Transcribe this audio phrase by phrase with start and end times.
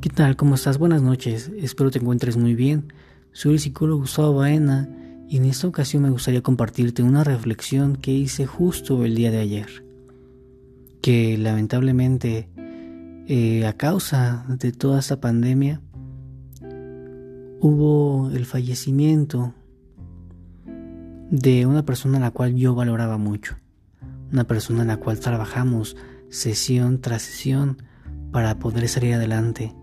[0.00, 0.34] ¿Qué tal?
[0.34, 0.78] ¿Cómo estás?
[0.78, 1.50] Buenas noches.
[1.58, 2.90] Espero te encuentres muy bien.
[3.32, 4.88] Soy el psicólogo Gustavo Baena
[5.28, 9.40] y en esta ocasión me gustaría compartirte una reflexión que hice justo el día de
[9.40, 9.84] ayer.
[11.02, 12.48] Que lamentablemente
[13.26, 15.82] eh, a causa de toda esta pandemia
[17.60, 19.52] hubo el fallecimiento
[21.30, 23.56] de una persona a la cual yo valoraba mucho.
[24.32, 25.94] Una persona en la cual trabajamos
[26.30, 27.82] sesión tras sesión
[28.32, 29.74] para poder salir adelante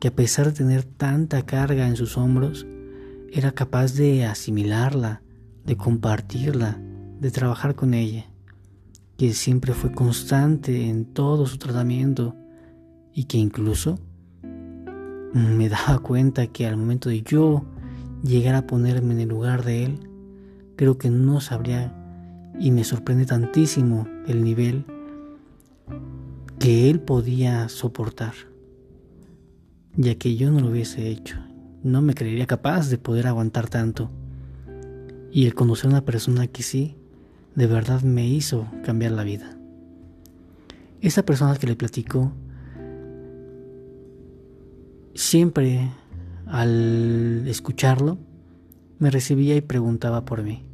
[0.00, 2.66] que a pesar de tener tanta carga en sus hombros,
[3.30, 5.22] era capaz de asimilarla,
[5.64, 6.80] de compartirla,
[7.20, 8.24] de trabajar con ella,
[9.18, 12.34] que siempre fue constante en todo su tratamiento
[13.12, 13.98] y que incluso
[15.34, 17.66] me daba cuenta que al momento de yo
[18.24, 20.00] llegar a ponerme en el lugar de él,
[20.76, 21.94] creo que no sabría
[22.58, 24.86] y me sorprende tantísimo el nivel
[26.58, 28.49] que él podía soportar
[29.96, 31.38] ya que yo no lo hubiese hecho.
[31.82, 34.10] No me creería capaz de poder aguantar tanto.
[35.32, 36.96] Y el conocer a una persona que sí,
[37.54, 39.56] de verdad me hizo cambiar la vida.
[41.00, 42.32] Esa persona que le platicó,
[45.14, 45.90] siempre
[46.46, 48.18] al escucharlo,
[48.98, 50.64] me recibía y preguntaba por mí.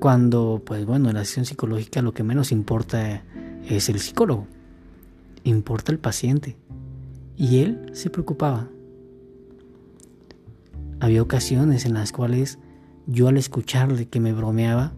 [0.00, 3.22] Cuando, pues bueno, en la sesión psicológica lo que menos importa
[3.68, 4.46] es el psicólogo,
[5.44, 6.56] importa el paciente
[7.36, 8.68] y él se preocupaba.
[11.00, 12.58] Había ocasiones en las cuales
[13.06, 14.94] yo al escucharle que me bromeaba,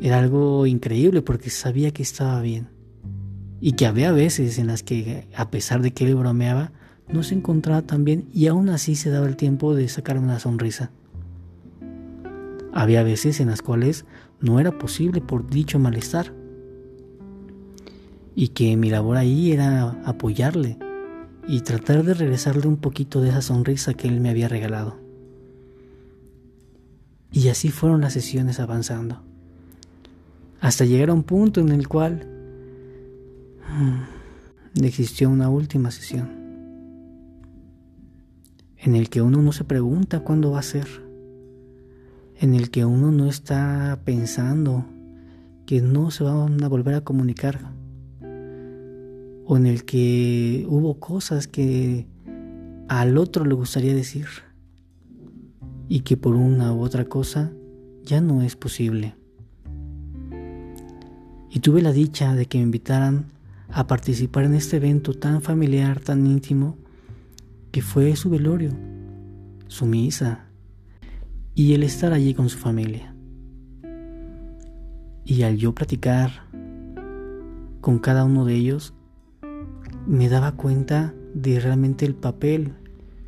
[0.00, 2.68] era algo increíble porque sabía que estaba bien.
[3.60, 6.72] Y que había veces en las que, a pesar de que él bromeaba,
[7.08, 10.38] no se encontraba tan bien y aún así se daba el tiempo de sacarme una
[10.38, 10.90] sonrisa.
[12.72, 14.04] Había veces en las cuales
[14.40, 16.32] no era posible por dicho malestar.
[18.34, 20.76] Y que mi labor ahí era apoyarle,
[21.48, 24.98] y tratar de regresarle un poquito de esa sonrisa que él me había regalado.
[27.30, 29.22] Y así fueron las sesiones avanzando,
[30.60, 32.26] hasta llegar a un punto en el cual
[33.68, 36.28] mm, existió una última sesión,
[38.78, 40.86] en el que uno no se pregunta cuándo va a ser,
[42.38, 44.84] en el que uno no está pensando
[45.64, 47.75] que no se van a volver a comunicar
[49.46, 52.06] o en el que hubo cosas que
[52.88, 54.26] al otro le gustaría decir
[55.88, 57.52] y que por una u otra cosa
[58.02, 59.14] ya no es posible.
[61.50, 63.26] Y tuve la dicha de que me invitaran
[63.68, 66.76] a participar en este evento tan familiar, tan íntimo,
[67.70, 68.72] que fue su velorio,
[69.68, 70.46] su misa
[71.54, 73.14] y el estar allí con su familia.
[75.24, 76.30] Y al yo platicar
[77.80, 78.92] con cada uno de ellos,
[80.06, 82.74] me daba cuenta de realmente el papel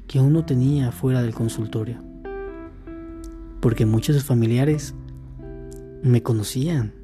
[0.06, 2.02] que uno tenía fuera del consultorio.
[3.60, 4.94] Porque muchos de sus familiares
[6.02, 6.94] me conocían,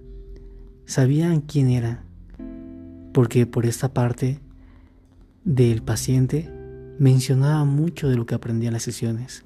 [0.87, 2.05] sabían quién era,
[3.13, 4.41] porque por esta parte
[5.45, 6.51] del paciente
[6.99, 9.45] mencionaba mucho de lo que aprendía en las sesiones,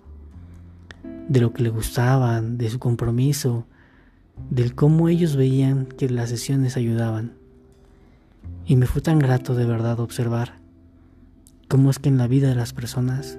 [1.28, 3.66] de lo que le gustaban, de su compromiso,
[4.50, 7.37] del cómo ellos veían que las sesiones ayudaban.
[8.68, 10.56] Y me fue tan grato de verdad observar
[11.68, 13.38] cómo es que en la vida de las personas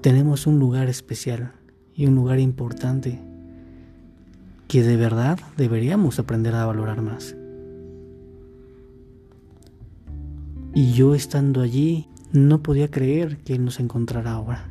[0.00, 1.52] tenemos un lugar especial
[1.94, 3.20] y un lugar importante
[4.68, 7.36] que de verdad deberíamos aprender a valorar más.
[10.72, 14.66] Y yo estando allí no podía creer que Él nos encontrara ahora.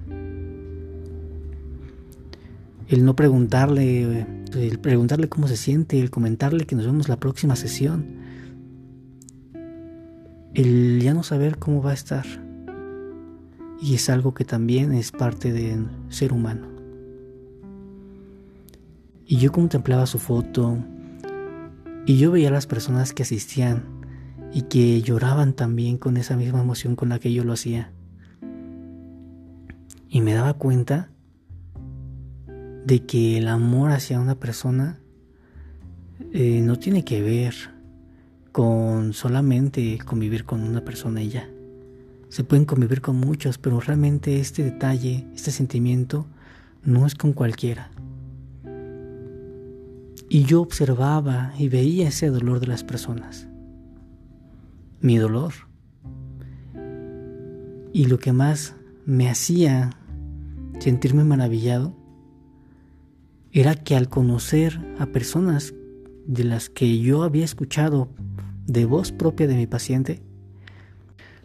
[2.87, 7.55] El no preguntarle, el preguntarle cómo se siente, el comentarle que nos vemos la próxima
[7.55, 8.24] sesión,
[10.55, 12.25] el ya no saber cómo va a estar.
[13.81, 16.67] Y es algo que también es parte del ser humano.
[19.27, 20.77] Y yo contemplaba su foto
[22.05, 23.83] y yo veía a las personas que asistían
[24.53, 27.91] y que lloraban también con esa misma emoción con la que yo lo hacía.
[30.07, 31.09] Y me daba cuenta
[32.85, 34.99] de que el amor hacia una persona
[36.31, 37.74] eh, no tiene que ver
[38.55, 41.49] con solamente convivir con una persona y ya.
[42.29, 46.25] Se pueden convivir con muchos, pero realmente este detalle, este sentimiento,
[46.81, 47.91] no es con cualquiera.
[50.29, 53.45] Y yo observaba y veía ese dolor de las personas.
[55.01, 55.51] Mi dolor.
[57.91, 58.73] Y lo que más
[59.05, 59.89] me hacía
[60.79, 61.93] sentirme maravillado
[63.51, 65.73] era que al conocer a personas
[66.25, 68.07] de las que yo había escuchado
[68.67, 70.21] de voz propia de mi paciente,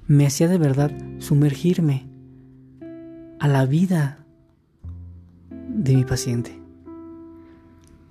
[0.07, 2.09] me hacía de verdad sumergirme
[3.39, 4.25] a la vida
[5.69, 6.61] de mi paciente,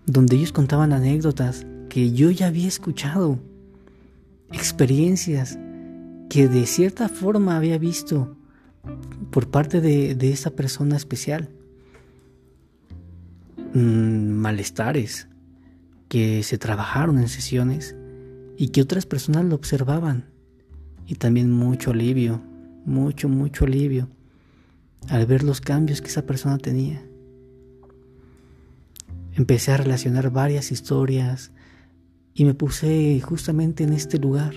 [0.06, 3.40] donde ellos contaban anécdotas que yo ya había escuchado,
[4.52, 5.60] experiencias
[6.30, 8.36] que de cierta forma había visto
[9.32, 11.50] por parte de, esta persona especial,
[13.74, 15.28] mm, malestares
[16.08, 17.96] que se trabajaron en sesiones
[18.60, 20.26] y que otras personas lo observaban
[21.08, 22.42] y también mucho alivio,
[22.86, 24.10] mucho, mucho alivio
[25.08, 27.02] al ver los cambios que esa persona tenía.
[29.32, 31.54] Empecé a relacionar varias historias
[32.34, 34.54] y me puse justamente en este lugar,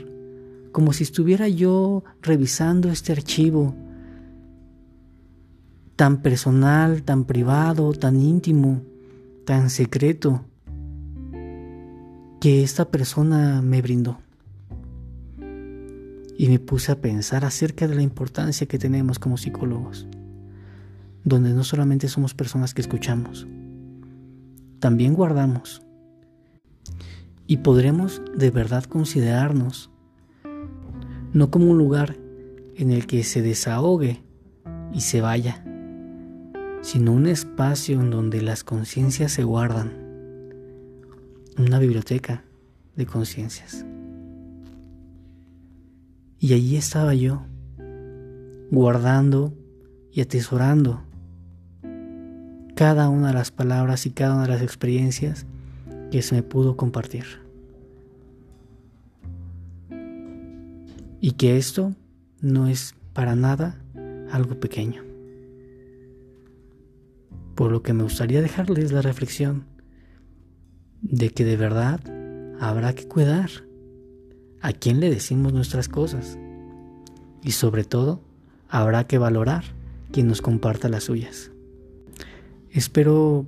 [0.73, 3.77] como si estuviera yo revisando este archivo
[5.95, 8.83] tan personal, tan privado, tan íntimo,
[9.47, 10.45] tan secreto
[12.43, 14.19] que esta persona me brindó.
[16.37, 20.09] Y me puse a pensar acerca de la importancia que tenemos como psicólogos,
[21.23, 23.47] donde no solamente somos personas que escuchamos,
[24.81, 25.83] también guardamos.
[27.47, 29.91] Y podremos de verdad considerarnos
[31.33, 32.17] no como un lugar
[32.75, 34.21] en el que se desahogue
[34.93, 35.65] y se vaya,
[36.81, 40.02] sino un espacio en donde las conciencias se guardan,
[41.63, 42.45] una biblioteca
[42.97, 43.85] de conciencias.
[46.39, 47.43] Y allí estaba yo,
[48.71, 49.55] guardando
[50.13, 51.03] y atesorando
[52.75, 55.47] cada una de las palabras y cada una de las experiencias
[56.11, 57.25] que se me pudo compartir.
[61.21, 61.95] Y que esto
[62.41, 63.81] no es para nada
[64.33, 65.05] algo pequeño.
[67.55, 69.72] Por lo que me gustaría dejarles la reflexión
[71.03, 72.01] de que de verdad
[72.61, 73.51] habrá que cuidar
[74.61, 76.39] a quién le decimos nuestras cosas.
[77.43, 78.21] Y sobre todo,
[78.69, 79.65] habrá que valorar
[80.13, 81.51] quien nos comparta las suyas.
[82.71, 83.47] Espero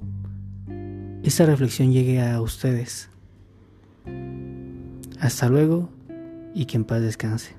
[1.23, 3.09] esta reflexión llegue a ustedes.
[5.21, 5.89] Hasta luego
[6.55, 7.55] y que en paz descanse.